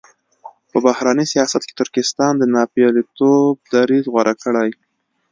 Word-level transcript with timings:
په 0.71 0.77
بهرني 0.85 1.25
سیاست 1.33 1.61
کې 1.67 1.73
ترکمنستان 1.79 2.33
د 2.37 2.43
ناپېیلتوب 2.53 3.53
دریځ 3.73 4.05
غوره 4.13 4.33
کړی. 4.43 4.69